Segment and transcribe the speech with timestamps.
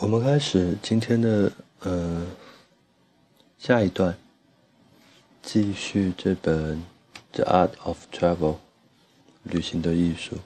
[0.00, 1.50] 我们开始今天的
[1.80, 2.24] 呃
[3.58, 4.16] 下一段，
[5.42, 6.76] 继续这本
[7.32, 8.54] 《The Art of Travel》
[9.42, 10.36] 旅行的艺术。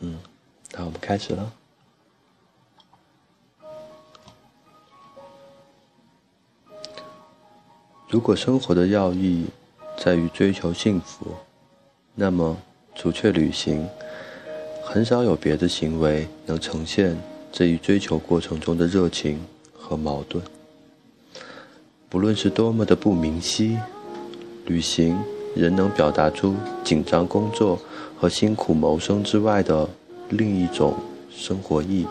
[0.00, 0.18] 嗯，
[0.72, 1.52] 那我们开始了。
[8.08, 9.46] 如果生活的要义
[9.96, 11.36] 在于追求幸福，
[12.16, 12.60] 那么
[12.96, 13.88] 除却旅行，
[14.82, 17.16] 很少有别的行为能呈现。
[17.52, 19.40] 这一追求过程中的热情
[19.72, 20.42] 和矛盾，
[22.08, 23.76] 不论是多么的不明晰，
[24.66, 25.18] 旅行
[25.54, 27.78] 仍能表达出紧张工作
[28.16, 29.88] 和辛苦谋生之外的
[30.30, 30.94] 另一种
[31.30, 32.06] 生活意义。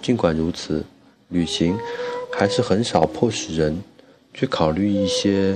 [0.00, 0.84] 尽管如此，
[1.28, 1.78] 旅行
[2.32, 3.82] 还是很少迫使人
[4.32, 5.54] 去考虑一些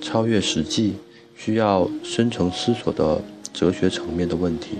[0.00, 0.94] 超越实际、
[1.34, 3.20] 需要深层思索的
[3.52, 4.76] 哲学层面的问题。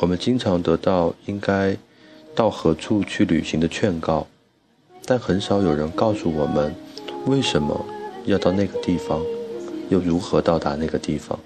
[0.00, 1.76] 我们经常得到应该
[2.34, 4.26] 到何处去旅行的劝告，
[5.04, 6.74] 但很少有人告诉我们
[7.26, 7.84] 为什么
[8.24, 9.20] 要到那个地方，
[9.90, 11.38] 又如何到达那个地方。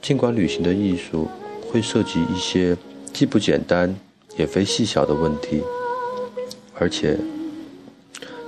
[0.00, 1.28] 尽管旅行的艺术
[1.70, 2.74] 会涉及一些
[3.12, 3.94] 既不简单
[4.38, 5.62] 也非细小的问题，
[6.74, 7.18] 而且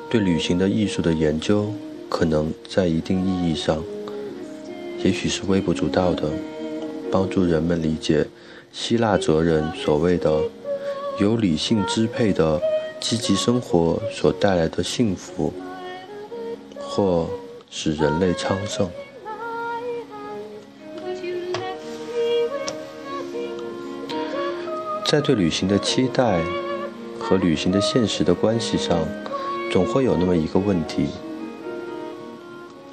[0.09, 1.75] 对旅行的艺术的研究
[2.09, 3.85] 可能在一定意义上，
[5.05, 6.31] 也许是微不足道的。
[7.11, 8.27] 帮助人们理解
[8.73, 10.41] 希腊哲人所谓的
[11.19, 12.61] 由理性支配的
[13.01, 15.53] 积极生活所带来的幸福，
[16.79, 17.29] 或
[17.71, 18.89] 使人类昌盛。
[25.07, 26.43] 在对旅行的期待
[27.19, 28.99] 和旅行的现实的关系上，
[29.73, 31.07] 总会有那么一个问题：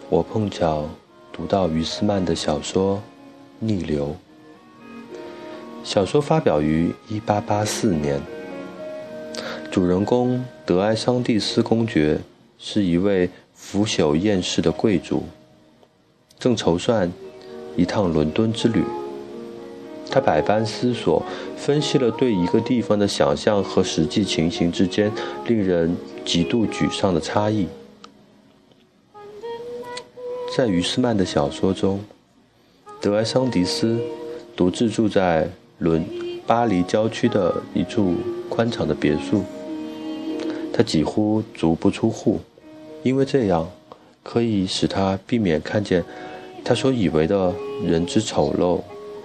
[0.09, 0.87] 我碰巧
[1.33, 3.01] 读到于斯曼的小说。
[3.59, 4.15] 逆流。
[5.83, 8.21] 小说发表于1884年。
[9.71, 12.19] 主人公德埃桑蒂斯公爵
[12.57, 15.23] 是一位腐朽厌世的贵族，
[16.39, 17.11] 正筹算
[17.75, 18.83] 一趟伦敦之旅。
[20.09, 21.21] 他百般思索，
[21.57, 25.11] 分析了对一个地方的想象和实际情形之间
[25.47, 27.67] 令人极度沮丧的差异。
[30.55, 32.03] 在于斯曼的小说中。
[33.05, 33.99] 德埃桑迪斯
[34.55, 36.03] 独自住在伦
[36.47, 38.15] 巴黎郊区的一处
[38.49, 39.43] 宽敞的别墅。
[40.73, 42.39] 他几乎足不出户，
[43.03, 43.69] 因为这样
[44.23, 46.03] 可以使他避免看见
[46.63, 47.53] 他所以为的
[47.85, 48.81] 人之丑陋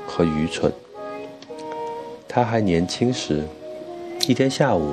[0.07, 0.71] 和愚蠢。
[2.29, 3.43] 他还年轻时，
[4.29, 4.93] 一天下午，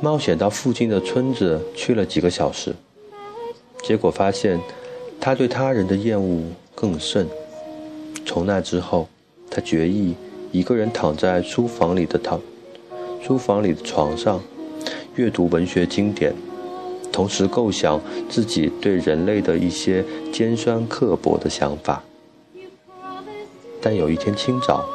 [0.00, 2.74] 冒险到附近的村子去了几个小时，
[3.82, 4.58] 结果发现
[5.20, 6.42] 他对他人的厌恶
[6.74, 7.28] 更甚。
[8.28, 9.08] 从那之后，
[9.50, 10.14] 他决意
[10.52, 12.38] 一个人躺在书房里的躺，
[13.22, 14.38] 书房里的床上，
[15.14, 16.34] 阅读文学经典，
[17.10, 22.04] 同时构想自己对人类的一些尖酸刻薄的想法。
[23.80, 24.86] 但有一天清早，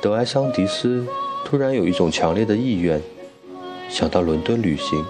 [0.00, 1.06] 德埃桑迪斯
[1.44, 3.02] 突然有一种强烈的意愿，
[3.90, 5.04] 想到伦敦旅行。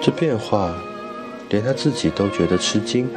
[0.00, 0.72] 这变化。
[1.50, 3.08] 连他自己都觉得吃惊。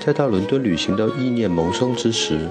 [0.00, 2.48] 在到伦敦旅行的意念萌生之时，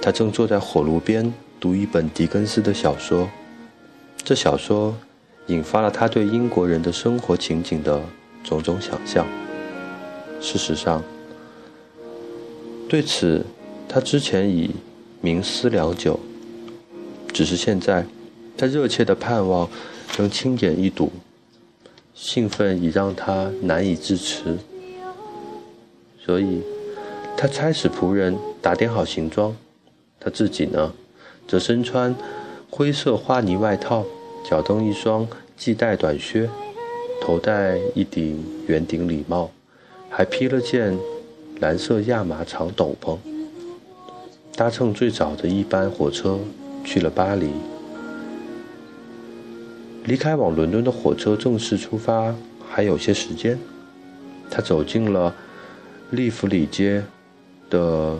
[0.00, 3.28] 他正坐在火炉边读一本狄更斯的小说。
[4.24, 4.96] 这小说
[5.48, 8.00] 引发了他对英国人的生活情景的
[8.42, 9.26] 种种想象。
[10.40, 11.02] 事实上，
[12.88, 13.44] 对此
[13.88, 14.70] 他之前已
[15.22, 16.18] 冥思良久，
[17.32, 18.06] 只是现在
[18.56, 19.68] 他热切的盼望
[20.18, 21.12] 能亲眼一睹。
[22.18, 24.56] 兴奋已让他难以自持，
[26.18, 26.62] 所以，
[27.36, 29.54] 他差使仆人打点好行装，
[30.18, 30.94] 他自己呢，
[31.46, 32.16] 则身穿
[32.70, 34.02] 灰色花呢外套，
[34.48, 35.28] 脚蹬一双
[35.58, 36.48] 系带短靴，
[37.20, 39.50] 头戴一顶圆顶礼帽，
[40.08, 40.98] 还披了件
[41.60, 43.18] 蓝色亚麻长斗篷，
[44.56, 46.38] 搭乘最早的一班火车
[46.82, 47.50] 去了巴黎。
[50.06, 52.32] 离开往伦敦的火车正式出发
[52.68, 53.58] 还有些时间，
[54.48, 55.34] 他走进了
[56.10, 57.02] 利弗里街
[57.68, 58.16] 的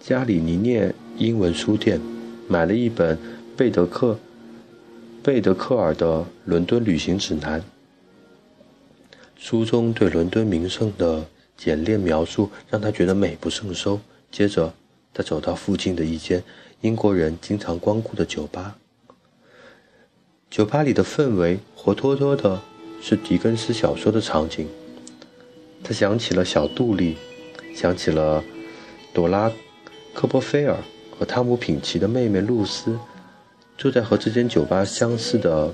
[0.00, 2.00] 加里尼涅英文书店，
[2.48, 3.16] 买了一本
[3.56, 4.18] 贝德克
[5.22, 7.60] 贝德克尔的《伦敦旅行指南》。
[9.36, 11.24] 书中对伦敦名胜的
[11.56, 14.00] 简练描述让他觉得美不胜收。
[14.32, 14.74] 接着，
[15.14, 16.42] 他走到附近的一间
[16.80, 18.76] 英国人经常光顾的酒吧。
[20.50, 22.60] 酒吧里的氛围活脱脱的，
[23.02, 24.66] 是狄更斯小说的场景。
[25.82, 27.16] 他想起了小杜丽，
[27.74, 28.42] 想起了
[29.12, 29.50] 朵拉·
[30.14, 30.76] 科波菲尔
[31.16, 32.98] 和汤姆·品奇的妹妹露丝
[33.76, 35.72] 住在和这间酒吧相似的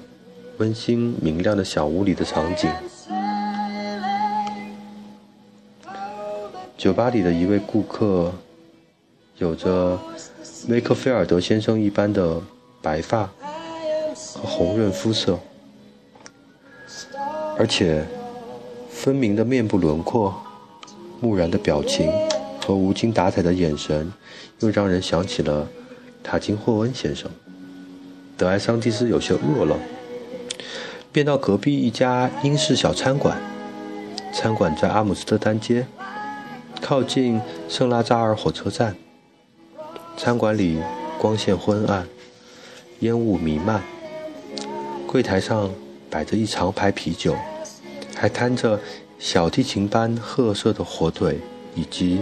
[0.59, 2.71] 温馨明亮的小屋里的场景。
[6.77, 8.33] 酒吧里的一位顾客
[9.39, 9.97] 有着
[10.69, 12.41] 威克菲尔德先生一般的
[12.83, 13.31] 白发
[14.35, 15.39] 和红润肤色，
[17.59, 18.05] 而且
[18.91, 20.35] 分明的面部轮廓、
[21.21, 22.11] 木然的表情
[22.65, 24.13] 和无精打采的眼神，
[24.61, 25.69] 又让人想起了
[26.23, 27.31] 塔金霍恩先生。
[28.37, 29.79] 德埃桑蒂斯有些饿了，
[31.13, 33.41] 便到隔壁一家英式小餐馆。
[34.33, 35.87] 餐馆在阿姆斯特丹街。
[36.81, 38.97] 靠近圣拉扎尔火车站，
[40.17, 40.83] 餐馆里
[41.17, 42.09] 光线昏暗，
[42.99, 43.81] 烟雾弥漫。
[45.13, 45.71] 柜台上
[46.09, 47.37] 摆着一长排啤酒，
[48.17, 48.81] 还摊着
[49.19, 51.39] 小提琴般褐色的火腿
[51.75, 52.21] 以及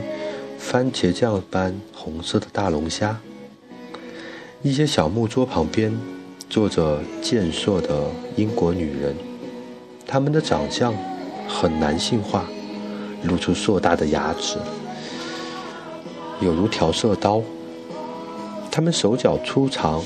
[0.58, 3.16] 番茄酱般红色的大龙虾。
[4.60, 5.96] 一些小木桌旁边
[6.48, 9.14] 坐着健硕的英国女人，
[10.04, 10.92] 她们的长相
[11.46, 12.44] 很男性化。
[13.22, 14.56] 露出硕大的牙齿，
[16.40, 17.40] 有如调色刀。
[18.69, 20.02] 他们手脚粗长，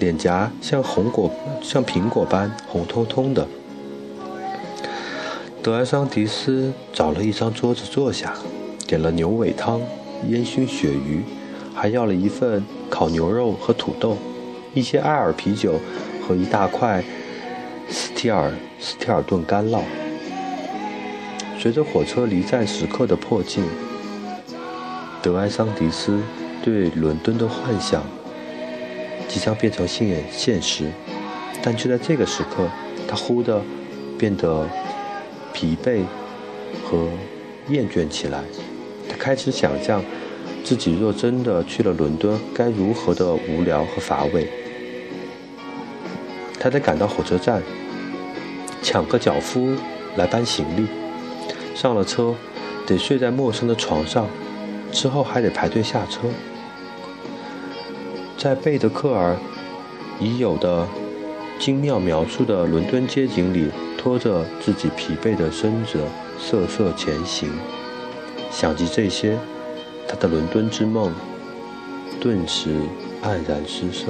[0.00, 1.30] 脸颊像红果、
[1.62, 3.46] 像苹果般红彤彤的。
[5.62, 8.32] 德埃桑迪斯找了一张桌子坐下，
[8.86, 9.82] 点了牛尾汤、
[10.26, 11.22] 烟熏鳕鱼，
[11.74, 14.16] 还要了一份烤牛肉和土豆，
[14.72, 15.78] 一些艾尔啤酒
[16.26, 17.04] 和一大块
[17.90, 18.50] 斯提尔
[18.80, 19.82] 斯提尔顿干酪。
[21.58, 23.62] 随着火车离站时刻的迫近，
[25.20, 26.18] 德埃桑迪斯
[26.64, 28.02] 对伦敦的幻想
[29.30, 30.90] 即将变成现现实。
[31.62, 32.68] 但就在这个时刻，
[33.06, 33.62] 他忽地
[34.18, 34.66] 变得
[35.52, 36.02] 疲惫
[36.82, 37.08] 和
[37.68, 38.42] 厌倦起来。
[39.08, 40.02] 他开始想象
[40.64, 44.48] 自己若真的去了伦敦，该如何的无聊和乏味。
[46.58, 47.62] 他得赶到火车站，
[48.82, 49.74] 抢个脚夫
[50.16, 50.86] 来搬行李。
[51.74, 52.34] 上了车，
[52.86, 54.26] 得睡在陌生的床上，
[54.90, 56.20] 之后还得排队下车。
[58.40, 59.36] 在贝德克尔
[60.18, 60.88] 已有的
[61.58, 65.98] 精妙描述的伦敦街景里，拖着自己疲惫的身子
[66.38, 67.50] 瑟瑟前行。
[68.50, 69.38] 想及这些，
[70.08, 71.12] 他的伦敦之梦
[72.18, 72.70] 顿时
[73.22, 74.06] 黯然失色。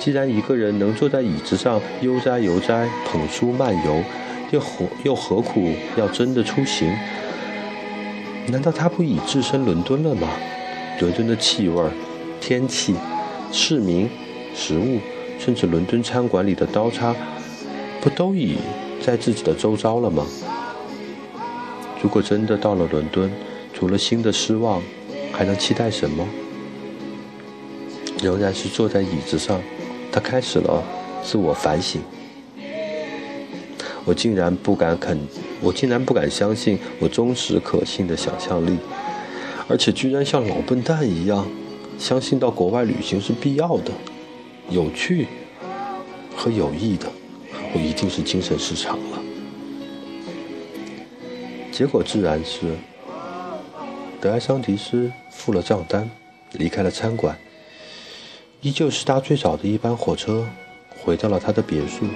[0.00, 4.02] 既然一个人能坐在椅子上悠哉悠哉捧书漫游，
[4.50, 6.92] 又何又何苦要真的出行？
[8.48, 10.28] 难道他不已置身伦敦了吗？
[10.98, 11.80] 伦敦的气味、
[12.46, 12.94] 天气、
[13.50, 14.06] 市民、
[14.54, 14.98] 食物，
[15.38, 17.16] 甚至伦敦餐馆里的刀叉，
[18.02, 18.58] 不都已
[19.02, 20.26] 在自己的周遭了吗？
[22.02, 23.32] 如果真的到了伦敦，
[23.72, 24.82] 除了新的失望，
[25.32, 26.28] 还能期待什么？
[28.22, 29.58] 仍然是坐在椅子上，
[30.12, 30.84] 他开始了
[31.22, 32.02] 自我反省。
[34.04, 35.18] 我竟然不敢肯，
[35.62, 38.76] 我竟然不敢相信我忠实可信的想象力，
[39.66, 41.46] 而且居然像老笨蛋一样，
[41.98, 43.90] 相信到国外旅行是必要的、
[44.68, 45.26] 有趣
[46.36, 47.06] 和有益的。
[47.74, 49.18] 我一定是精神失常了。
[51.72, 52.76] 结果自然是，
[54.20, 56.08] 德埃桑迪斯付了账单，
[56.52, 57.36] 离开了餐馆，
[58.60, 60.46] 依旧是搭最早的一班火车，
[61.02, 62.06] 回到了他的别墅。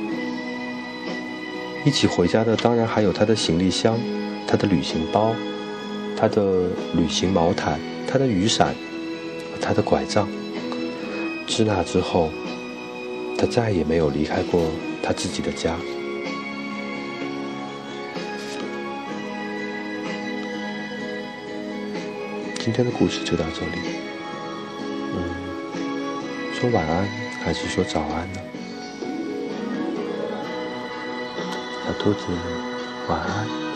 [1.84, 3.98] 一起回家的当然还有他的行李箱、
[4.46, 5.34] 他的旅行包、
[6.16, 8.74] 他的旅行毛毯、他的雨伞
[9.60, 10.28] 他的拐杖。
[11.46, 12.30] 自那之后，
[13.36, 14.60] 他再也没有离开过
[15.02, 15.74] 他自己的家。
[22.58, 23.80] 今天的故事就到这里。
[25.14, 25.18] 嗯，
[26.54, 27.08] 说晚安
[27.42, 28.40] 还是说早安呢？
[31.86, 32.26] 小兔子，
[33.08, 33.67] 晚安。